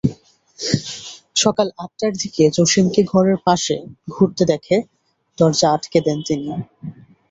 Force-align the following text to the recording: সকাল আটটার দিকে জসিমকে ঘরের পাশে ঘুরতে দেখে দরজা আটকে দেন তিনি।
সকাল 1.35 1.67
আটটার 1.77 2.13
দিকে 2.21 2.43
জসিমকে 2.57 3.01
ঘরের 3.03 3.37
পাশে 3.45 3.75
ঘুরতে 4.13 4.43
দেখে 4.51 4.75
দরজা 5.37 5.67
আটকে 5.71 5.99
দেন 6.05 6.19
তিনি। 6.27 6.49